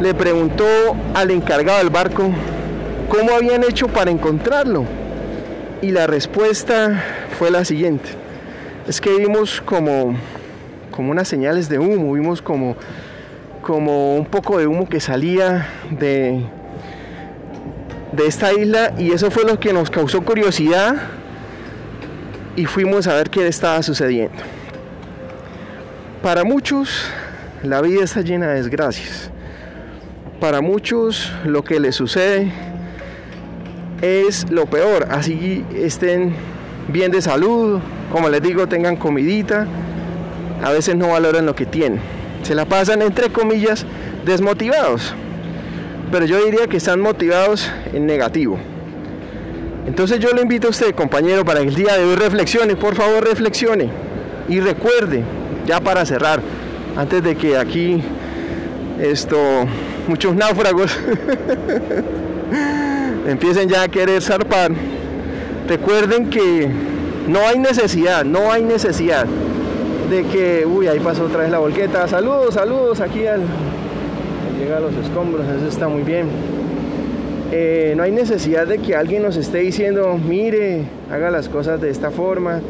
le 0.00 0.14
preguntó 0.14 0.66
al 1.14 1.30
encargado 1.30 1.78
del 1.78 1.90
barco 1.90 2.30
cómo 3.08 3.32
habían 3.32 3.62
hecho 3.64 3.88
para 3.88 4.10
encontrarlo. 4.10 4.84
Y 5.82 5.90
la 5.90 6.06
respuesta 6.06 7.02
fue 7.38 7.50
la 7.50 7.64
siguiente. 7.64 8.10
Es 8.88 9.00
que 9.00 9.10
vimos 9.16 9.60
como, 9.60 10.14
como 10.90 11.10
unas 11.10 11.28
señales 11.28 11.68
de 11.68 11.78
humo, 11.78 12.12
vimos 12.12 12.40
como, 12.42 12.76
como 13.62 14.16
un 14.16 14.26
poco 14.26 14.58
de 14.58 14.66
humo 14.66 14.88
que 14.88 15.00
salía 15.00 15.66
de, 15.90 16.42
de 18.12 18.26
esta 18.26 18.52
isla 18.52 18.92
y 18.98 19.12
eso 19.12 19.30
fue 19.30 19.44
lo 19.44 19.58
que 19.58 19.72
nos 19.72 19.90
causó 19.90 20.22
curiosidad 20.22 20.96
y 22.54 22.64
fuimos 22.64 23.06
a 23.06 23.14
ver 23.14 23.28
qué 23.30 23.46
estaba 23.46 23.82
sucediendo. 23.82 24.42
Para 26.22 26.44
muchos 26.44 27.10
la 27.62 27.80
vida 27.80 28.04
está 28.04 28.20
llena 28.20 28.48
de 28.48 28.54
desgracias. 28.54 29.30
Para 30.40 30.60
muchos 30.60 31.32
lo 31.44 31.64
que 31.64 31.80
les 31.80 31.94
sucede 31.94 32.52
es 34.02 34.50
lo 34.50 34.66
peor. 34.66 35.08
Así 35.10 35.64
estén 35.74 36.34
bien 36.88 37.10
de 37.10 37.22
salud, 37.22 37.80
como 38.12 38.28
les 38.28 38.42
digo, 38.42 38.66
tengan 38.68 38.96
comidita, 38.96 39.66
a 40.62 40.70
veces 40.72 40.94
no 40.94 41.08
valoran 41.08 41.46
lo 41.46 41.54
que 41.54 41.66
tienen. 41.66 42.00
Se 42.42 42.54
la 42.54 42.66
pasan 42.66 43.02
entre 43.02 43.30
comillas 43.30 43.86
desmotivados. 44.24 45.14
Pero 46.12 46.26
yo 46.26 46.44
diría 46.44 46.66
que 46.66 46.76
están 46.76 47.00
motivados 47.00 47.70
en 47.92 48.06
negativo. 48.06 48.58
Entonces 49.86 50.18
yo 50.18 50.30
le 50.30 50.42
invito 50.42 50.66
a 50.66 50.70
usted, 50.70 50.94
compañero, 50.94 51.44
para 51.44 51.60
que 51.60 51.68
el 51.68 51.74
día 51.74 51.96
de 51.96 52.04
hoy 52.04 52.16
reflexione, 52.16 52.76
por 52.76 52.94
favor 52.94 53.24
reflexione 53.24 53.88
y 54.48 54.60
recuerde 54.60 55.24
ya 55.66 55.80
para 55.80 56.04
cerrar, 56.04 56.40
antes 56.96 57.22
de 57.22 57.36
que 57.36 57.56
aquí 57.56 58.02
esto, 59.00 59.38
muchos 60.08 60.34
náufragos. 60.34 60.96
Empiecen 63.26 63.68
ya 63.68 63.82
a 63.82 63.88
querer 63.88 64.22
zarpar, 64.22 64.70
recuerden 65.68 66.30
que 66.30 66.68
no 67.26 67.40
hay 67.40 67.58
necesidad, 67.58 68.24
no 68.24 68.52
hay 68.52 68.62
necesidad 68.62 69.26
de 70.08 70.22
que, 70.24 70.64
uy, 70.64 70.86
ahí 70.86 71.00
pasó 71.00 71.24
otra 71.24 71.40
vez 71.40 71.50
la 71.50 71.58
volqueta, 71.58 72.06
saludos, 72.06 72.54
saludos 72.54 73.00
aquí 73.00 73.26
al, 73.26 73.40
llega 74.60 74.76
a 74.76 74.80
los 74.80 74.94
escombros, 74.94 75.44
eso 75.48 75.66
está 75.66 75.88
muy 75.88 76.02
bien. 76.02 76.28
Eh, 77.52 77.94
no 77.96 78.02
hay 78.02 78.12
necesidad 78.12 78.66
de 78.66 78.78
que 78.78 78.94
alguien 78.94 79.22
nos 79.22 79.36
esté 79.36 79.58
diciendo, 79.58 80.18
mire, 80.24 80.82
haga 81.10 81.30
las 81.30 81.48
cosas 81.48 81.80
de 81.80 81.90
esta 81.90 82.10
forma, 82.10 82.60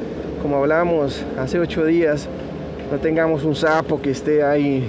como 0.42 0.56
hablamos 0.56 1.22
hace 1.38 1.58
ocho 1.58 1.84
días, 1.84 2.28
no 2.90 2.98
tengamos 2.98 3.44
un 3.44 3.54
sapo 3.54 4.00
que 4.00 4.10
esté 4.10 4.42
ahí 4.42 4.88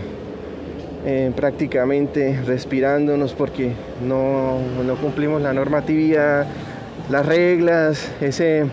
eh, 1.05 1.31
prácticamente 1.35 2.39
respirándonos 2.45 3.33
porque 3.33 3.71
no, 4.05 4.59
no 4.85 4.95
cumplimos 4.95 5.41
la 5.41 5.53
normatividad, 5.53 6.47
las 7.09 7.25
reglas, 7.25 8.11
ese 8.19 8.65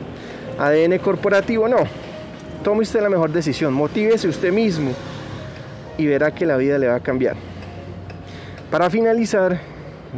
ADN 0.59 0.99
corporativo, 0.99 1.69
no. 1.69 1.79
Tome 2.63 2.83
usted 2.83 3.03
la 3.03 3.11
mejor 3.11 3.31
decisión, 3.31 3.75
motívese 3.75 4.27
usted 4.27 4.53
mismo 4.53 4.93
y 5.99 6.07
verá 6.07 6.31
que 6.31 6.47
la 6.47 6.57
vida 6.57 6.79
le 6.79 6.89
va 6.89 6.97
a 6.97 7.01
cambiar. 7.01 7.37
Para 8.71 8.91
finalizar, 8.91 9.61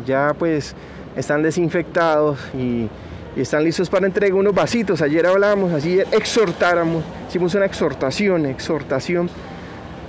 ya 0.07 0.35
pues 0.38 0.75
están 1.16 1.42
desinfectados 1.42 2.38
y 2.55 2.88
están 3.37 3.64
listos 3.64 3.90
para 3.90 4.07
entrega 4.07 4.35
unos 4.35 4.55
vasitos. 4.55 5.03
Ayer 5.03 5.27
hablamos, 5.27 5.73
así 5.73 6.01
exhortáramos, 6.12 7.05
hicimos 7.29 7.55
una 7.55 7.66
exhortación, 7.66 8.47
exhortación 8.47 9.29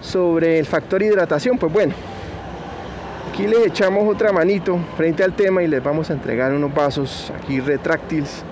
sobre 0.02 0.60
el 0.60 0.66
factor 0.66 1.02
hidratación. 1.02 1.58
Pues 1.58 1.72
bueno, 1.72 1.94
aquí 3.32 3.48
les 3.48 3.68
echamos 3.68 4.08
otra 4.08 4.32
manito 4.32 4.78
frente 4.96 5.24
al 5.24 5.34
tema 5.34 5.64
y 5.64 5.68
les 5.68 5.84
vamos 5.84 6.10
a 6.10 6.14
entregar 6.14 6.54
unos 6.54 6.74
vasos 6.74 7.32
aquí 7.42 7.60
retráctiles 7.60 8.44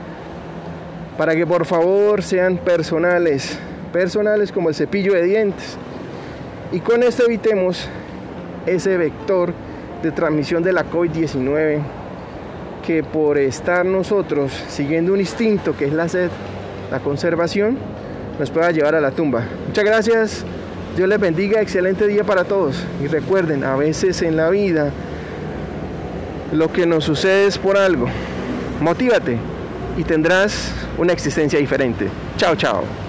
para 1.18 1.36
que 1.36 1.48
por 1.48 1.66
favor 1.66 2.22
sean 2.22 2.58
personales, 2.58 3.58
personales 3.94 4.52
como 4.52 4.70
el 4.70 4.76
cepillo 4.76 5.14
de 5.14 5.24
dientes. 5.24 5.78
Y 6.72 6.80
con 6.80 7.04
esto 7.04 7.26
evitemos 7.26 7.88
ese 8.66 8.98
vector 8.98 9.54
de 10.04 10.12
transmisión 10.12 10.64
de 10.64 10.74
la 10.74 10.86
COVID-19 10.90 11.80
que 12.86 13.04
por 13.04 13.38
estar 13.38 13.86
nosotros 13.86 14.52
siguiendo 14.68 15.14
un 15.14 15.20
instinto 15.20 15.76
que 15.76 15.86
es 15.86 15.94
la 15.94 16.08
sed, 16.08 16.30
la 16.92 17.00
conservación, 17.00 17.78
nos 18.38 18.52
pueda 18.52 18.72
llevar 18.72 18.96
a 18.96 19.02
la 19.02 19.12
tumba. 19.12 19.44
Muchas 19.68 19.86
gracias, 19.86 20.46
Dios 20.96 21.10
les 21.10 21.20
bendiga, 21.20 21.62
excelente 21.62 22.08
día 22.08 22.24
para 22.24 22.46
todos. 22.46 22.82
Y 23.04 23.08
recuerden, 23.08 23.64
a 23.64 23.76
veces 23.76 24.22
en 24.22 24.38
la 24.38 24.50
vida 24.50 24.92
lo 26.54 26.72
que 26.72 26.86
nos 26.86 27.04
sucede 27.04 27.48
es 27.48 27.58
por 27.58 27.78
algo. 27.78 28.08
Motívate 28.80 29.38
y 29.98 30.04
tendrás 30.04 30.72
una 30.98 31.12
existencia 31.12 31.60
diferente. 31.60 32.08
Chao, 32.38 32.56
chao. 32.56 33.05